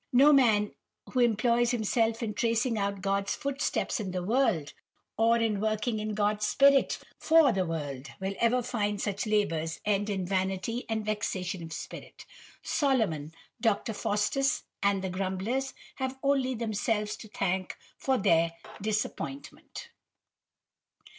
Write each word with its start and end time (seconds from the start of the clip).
No 0.11 0.33
man 0.33 0.73
who 1.11 1.19
employs 1.19 1.69
himself 1.69 2.23
in 2.23 2.33
tracing 2.33 2.75
out 2.75 3.01
God's 3.03 3.35
footsteps 3.35 3.99
in 3.99 4.09
the 4.09 4.23
world, 4.23 4.73
or 5.15 5.37
in 5.37 5.61
working 5.61 5.99
in 5.99 6.15
God's 6.15 6.47
spirit 6.47 6.97
for 7.19 7.51
the 7.51 7.67
world, 7.67 8.07
will 8.19 8.33
ever 8.39 8.63
find 8.63 8.99
such 8.99 9.27
labours 9.27 9.79
end 9.85 10.09
in 10.09 10.25
'vanity 10.25 10.85
and 10.89 11.05
vexation 11.05 11.61
of 11.61 11.71
spirit!' 11.71 12.25
Solomon, 12.63 13.31
Dr. 13.61 13.93
Faustus, 13.93 14.63
and 14.81 15.03
the 15.03 15.09
grumblers, 15.11 15.75
have 15.97 16.17
only 16.23 16.55
themselves 16.55 17.15
to 17.17 17.27
thank 17.27 17.77
for 17.95 18.17
their 18.17 18.53
disappointment." 18.81 19.89